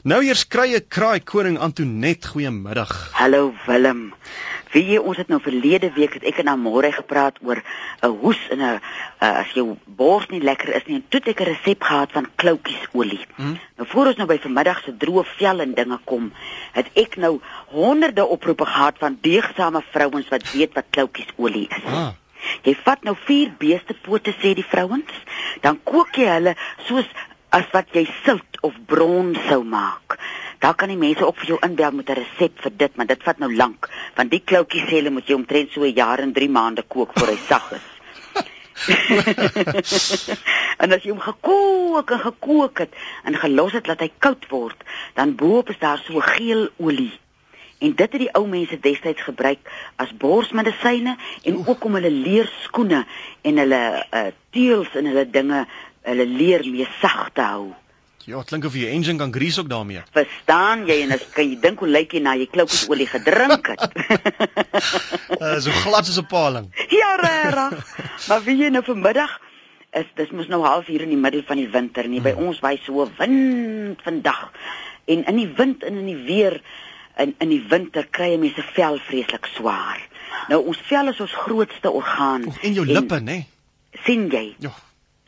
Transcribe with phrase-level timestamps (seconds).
[0.00, 2.88] Nou eers krye kraai koning Antonet, goeiemiddag.
[3.18, 4.14] Hallo Willem.
[4.72, 8.40] Wie jy ons het nou verlede week het ek en Amore gepraat oor 'n hoes
[8.48, 8.80] en 'n uh,
[9.20, 12.30] as jou bors nie lekker is nie en toe het ek 'n resep gehad van
[12.36, 13.20] kloutjiesolie.
[13.36, 13.58] Hmm?
[13.76, 16.32] Nou voor ons nou by vanmiddag se droë vel en dinge kom,
[16.72, 21.84] het ek nou honderde oproepe gehad van deegsame vrouens wat weet wat kloutjiesolie is.
[21.84, 22.12] Ah.
[22.62, 25.12] Jy vat nou vier beestepote sê die vrouens,
[25.60, 26.56] dan kook jy hulle
[26.88, 27.06] soos
[27.50, 30.18] as wat jy silt of bron sou maak.
[30.60, 33.22] Daar kan die mense ook vir jou inbel met 'n resep vir dit, maar dit
[33.22, 36.32] vat nou lank, want die kloutjies sê hulle moet jy omtrent so 'n jaar en
[36.32, 37.86] 3 maande kook voor hy sag is.
[40.82, 42.92] en as jy hom gekook en gekook het
[43.24, 47.18] en gelos het dat hy koud word, dan bo-op is daar so geel olie.
[47.80, 51.14] En dit het die ou mense destyds gebruik as borsmedisyne
[51.48, 53.06] en ook om hulle leerskoene
[53.42, 53.80] en hulle
[54.12, 55.62] uh, teels en hulle dinge
[56.08, 57.70] hulle leer mee sag te hou.
[58.28, 60.02] Ja, klink of jy engine kan grease ook daarmee.
[60.12, 63.86] Verstaan jy en as kan jy dink hoe lyk jy na jy kloukiesolie gedrink het?
[65.40, 66.68] uh, so glad soos 'n paling.
[66.92, 67.94] Ja, regtig.
[68.28, 69.38] maar wie jy nou vanmiddag
[69.96, 72.06] is dis mos nou half hier in die middel van die winter.
[72.06, 72.46] By hmm.
[72.46, 74.52] ons waai so wind vandag.
[75.08, 76.60] En in die wind en in die weer
[77.16, 79.98] in in die winter kry jy mense vel vreeslik swaar.
[80.52, 82.46] Nou ons vel is ons grootste orgaan.
[82.46, 83.40] Och, en jou lippe, nê?
[83.40, 83.48] Nee.
[84.04, 84.54] sien jy?
[84.60, 84.76] Ja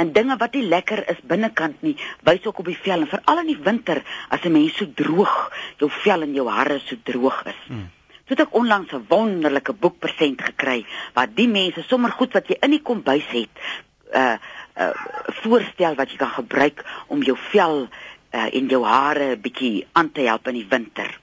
[0.00, 1.94] en dinge wat nie lekker is binnekant nie,
[2.26, 5.52] wys ook op die vel en veral in die winter as 'n mens so droog,
[5.78, 7.60] jou vel en jou hare so droog is.
[7.66, 7.90] Hmm.
[8.24, 12.48] So het ek onlangs 'n wonderlike boek present gekry wat die mense sommer goed wat
[12.48, 13.54] jy in die kombuis het,
[14.14, 14.36] uh
[14.76, 14.94] uh
[15.42, 17.88] voorstel wat jy kan gebruik om jou vel
[18.32, 21.18] uh en jou hare bietjie aan te help in die winter.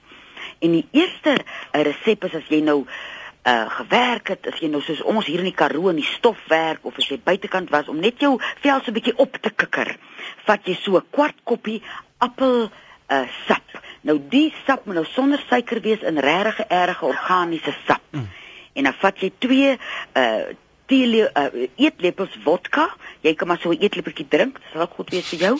[0.60, 1.38] En die eerste
[1.72, 5.38] uh, resep is as jy nou uh gewerk het, as jy nou soos ons hier
[5.38, 8.38] in die Karoo in die stof werk of as jy buitekant was om net jou
[8.60, 9.96] vel so 'n bietjie op te kikker,
[10.44, 11.82] vat jy so 'n kwart koppie
[12.18, 12.70] appel
[13.08, 13.64] uh sap.
[14.02, 18.02] Nou die sap moet nou sonder suiker wees in regte erge organiese sap.
[18.10, 18.28] Mm.
[18.72, 19.78] En dan vat jy twee
[20.14, 20.44] uh
[20.88, 22.88] tee uh, eetlepels vodka.
[23.20, 25.54] Jy kan maar so 'n eetlepeltjie drink, dit sal goed wees vir jou.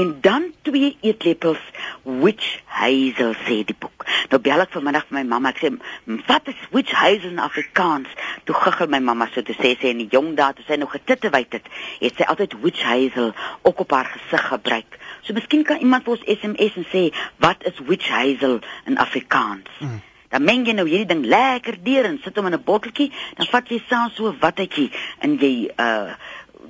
[0.00, 1.62] En dan twee eetlepels
[2.02, 4.04] witch hazel sê die boek.
[4.30, 5.48] Nou bel ek vanmiddag vir my mamma.
[5.48, 5.70] Ek sê,
[6.26, 8.08] "Wat is witch hazel in Afrikaans?"
[8.44, 10.90] Toe giggel my mamma so te sê sy in die jong dae toe sy nog
[10.90, 11.66] getitte wyd het,
[12.00, 13.32] het sy altyd witch hazel
[13.62, 14.98] ook op haar gesig gebruik.
[15.22, 19.70] So miskien kan iemand vir ons SMS en sê, "Wat is witch hazel in Afrikaans?"
[19.80, 20.02] Mm.
[20.36, 23.08] Dan meng jy nou hierdie ding lekker deur en sit hom in 'n botteltjie,
[23.38, 24.90] dan vat jy saam so 'n wattetjie
[25.24, 26.12] en jy uh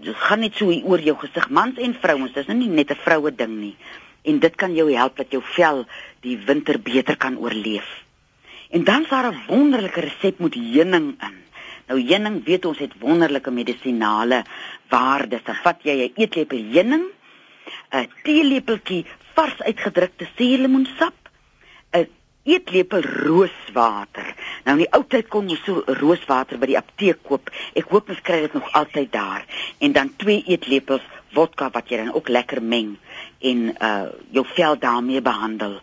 [0.07, 3.03] dit gaan net so oor jou gesig mans en vrouens, dis nou nie net 'n
[3.03, 3.77] vroue ding nie.
[4.23, 5.85] En dit kan jou help dat jou vel
[6.21, 7.89] die winter beter kan oorleef.
[8.71, 11.37] En dan is daar 'n wonderlike resep met heuning in.
[11.89, 14.45] Nou heuning weet ons het wonderlike medisinale
[14.89, 15.43] waardes.
[15.43, 17.05] Dan vat jy 'n eetlepel heuning,
[17.91, 21.15] 'n teelepeltjie vars uitgedrukte suurlemoensap,
[21.93, 22.07] 'n
[22.47, 24.33] eetlepel rooswater.
[24.65, 27.51] Nou in die ou tyd kon jy so rooswater by die apteek koop.
[27.75, 29.45] Ek hoop mens kry dit nog altyd daar.
[29.79, 31.05] En dan twee eetlepels
[31.35, 32.97] vodka wat jy dan ook lekker meng
[33.41, 35.81] en uh jou vel daarmee behandel.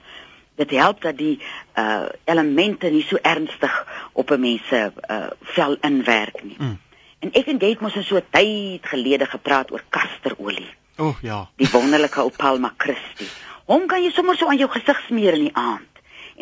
[0.56, 1.38] Dit help dat die
[1.78, 3.76] uh elemente nie so ernstig
[4.14, 6.58] op 'n mens se uh vel inwerk nie.
[6.60, 6.80] Mm.
[7.20, 10.72] En ek en jy het mos so tyd gelede gepraat oor kasterolie.
[10.98, 11.48] O oh, ja.
[11.56, 13.26] Die wonderlike Opalma Christi.
[13.66, 15.93] Hom kan jy sommer so aan jou gesig smeer in die aand.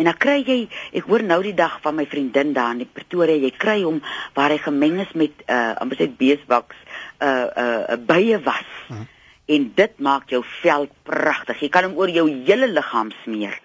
[0.01, 0.59] En dan kry jy,
[0.97, 3.99] ek hoor nou die dag van my vriendin daar in Pretoria, jy kry hom
[4.33, 6.79] waar hy gemeng is met uh amper sê beeswaks,
[7.21, 8.71] uh uh, uh bye was.
[8.89, 9.03] Uh mhm.
[9.03, 9.09] -huh.
[9.51, 11.59] En dit maak jou vel pragtig.
[11.59, 13.59] Jy kan hom oor jou hele liggaam smeer.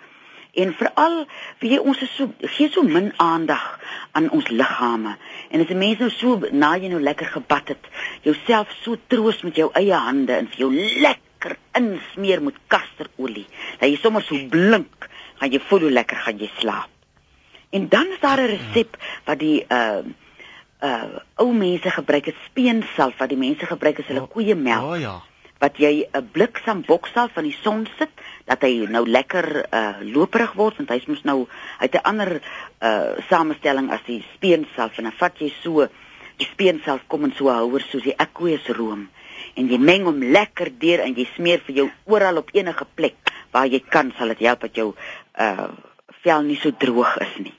[0.52, 1.26] En veral,
[1.60, 3.64] weet jy, ons is so gee so min aandag
[4.12, 5.16] aan ons liggame.
[5.50, 7.84] En as 'n mens nou so na jy nou lekker gebad het,
[8.22, 13.46] jouself so troos met jou eie hande en vir jou lekker insmeer met kasterolie,
[13.78, 15.08] dat jy sommer so blink
[15.40, 16.90] gaan jy voel hoe lekker gaan jy slaap.
[17.70, 20.02] En dan is daar 'n resep wat die uh
[20.82, 24.84] uh ou mense gebruik, 'n speensalf wat die mense gebruik as hulle oh, koeie melk.
[24.84, 25.22] Oh, ja.
[25.58, 28.10] Wat jy 'n bliksem boksal van die son sit
[28.44, 31.46] dat hy nou lekker uh loperig word want hy's mos nou
[31.78, 32.40] uit 'n ander
[32.82, 35.88] uh samestelling as die speensalf en dan vat jy so
[36.36, 39.08] die speensalf kom in so 'n houer soos die aqueous room
[39.56, 43.16] en jy meng hom lekker deur en jy smeer vir jou oral op enige plek
[43.52, 44.94] waar jy kan sal dit help dat jou
[45.38, 45.68] uh
[46.22, 47.54] vel nie so droog is nie.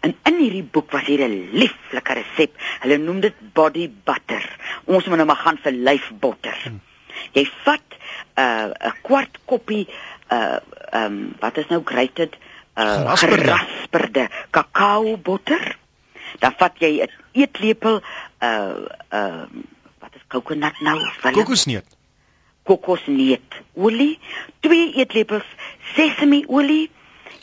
[0.00, 2.52] En in hierdie boek was hier 'n lieflike resep.
[2.80, 4.44] Hulle noem dit body butter.
[4.84, 6.58] Ons moet nou maar gaan vir lyfbotter.
[6.62, 6.80] Hmm.
[7.32, 7.88] Jy vat
[8.36, 9.88] 'n uh, 'n kwart koppie
[10.30, 10.58] uh
[10.92, 12.36] um wat is nou grated
[12.76, 15.76] uh gerasperde kakao botter.
[16.38, 18.02] Dan vat jy 'n eetlepel
[18.40, 18.76] uh
[19.10, 19.46] uh
[19.98, 20.98] wat is coconut nou?
[21.32, 21.96] Kokosneut.
[22.64, 24.18] kokosneetolie,
[24.60, 25.48] 2 eetlepels
[25.94, 26.90] sesamieolie,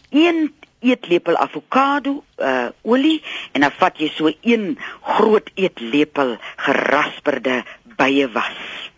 [0.09, 3.21] 1 eetlepel avokado uh olie
[3.53, 4.77] en dan vat jy so 1
[5.17, 7.61] groot eetlepel gerasperde
[7.97, 8.89] byewas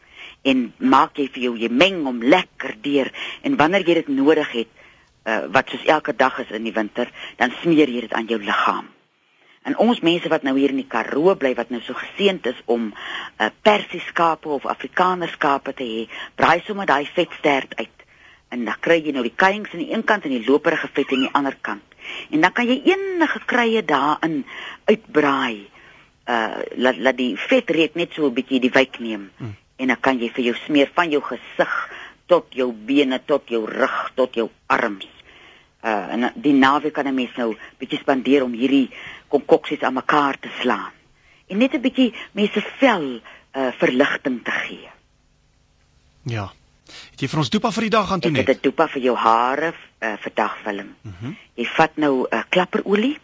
[0.44, 3.08] en maak jy vir jou jy meng hom lekker deur.
[3.48, 4.72] En wanneer jy dit nodig het
[5.24, 8.42] uh wat soos elke dag is in die winter dan smeer jy dit aan jou
[8.44, 8.92] liggaam
[9.64, 12.60] En ons mense wat nou hier in die Karoo bly wat nou so geseënd is
[12.74, 16.02] om uh, persieskape of afrikanerskape te hê,
[16.36, 18.03] braai sommer daai vetstert uit.
[18.54, 21.14] En dan kry jy nou die kuiings aan die een kant en die loperige vet
[21.16, 21.98] aan die ander kant.
[22.30, 24.44] En dan kan jy enige krye daarin
[24.86, 25.70] uitbraai.
[26.30, 29.32] Uh laat laat die vet reuk net so 'n bietjie die wyk neem.
[29.38, 29.56] Hmm.
[29.76, 31.74] En dan kan jy vir jou smeer van jou gesig
[32.26, 35.10] tot jou bene tot jou rug tot jou arms.
[35.84, 38.90] Uh en die naweek kan 'n mens nou bietjie spandeer om hierdie
[39.28, 40.94] konkoksies aan mekaar te slaan
[41.54, 43.06] en net 'n bietjie mense vel
[43.54, 44.90] uh, verligting te gee.
[46.24, 46.52] Ja.
[46.86, 48.42] Het jy vir ons dopa vir die dag aan toe net?
[48.42, 50.34] Ek het 'n dopa vir jou hare uh, vir.
[50.34, 50.86] Mhm.
[51.04, 53.18] Mm jy vat nou 'n uh, klapperolie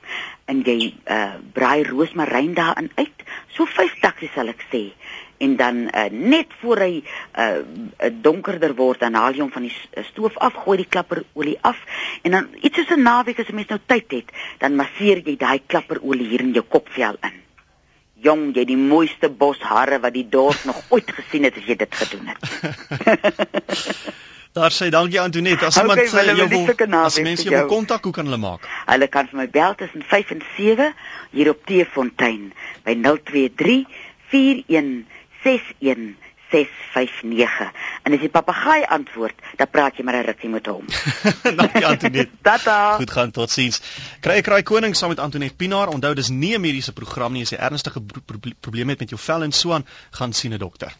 [0.46, 3.24] en jy uh, braai roosmaryn daarin uit.
[3.56, 4.94] So 5 taksies sal ek sê
[5.40, 7.04] en dan uh, net voor hy
[7.40, 7.58] uh,
[8.22, 11.80] donkerder word dan haal jy hom van die stoof af, gooi die klapperolie af
[12.24, 15.36] en dan iets soos 'n naweek as 'n mens nou tyd het, dan masseer jy
[15.38, 17.49] daai klapperolie hier in jou kopvel in.
[18.24, 22.02] Jong, jy die mooiste boshare wat die dorp nog ooit gesien het as jy dit
[22.02, 22.42] gedoen het.
[24.60, 25.66] Daar sê dankie Antoinette.
[25.66, 28.66] As iemand okay, jou wil, as mense jou wil kontak, hoe kan hulle maak?
[28.90, 30.90] Hulle kan vir my bel tussen 5 en 7
[31.38, 32.50] hier op Teefontein
[32.84, 33.86] by 023
[34.32, 37.72] 41 61659.
[38.04, 40.86] En as die papegaai antwoord, dan praat jy maar 'n rukkie met hom.
[41.62, 42.32] Dankie Antoinette.
[42.50, 42.96] Tata.
[42.96, 43.82] Goed gaan, totsiens.
[44.22, 45.94] Kry ek raai koning saam met Antoinette Pinaar.
[45.94, 49.10] Onthou dis nie 'n mediese program nie, as jy ernstige pro pro probleme het met
[49.10, 50.94] jou vel en so aan, gaan sien 'n dokter.